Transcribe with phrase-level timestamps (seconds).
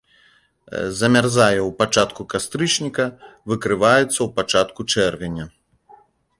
[1.01, 3.05] Замярзае ў пачатку кастрычніка,
[3.53, 5.45] выкрываецца ў пачатку чэрвеня.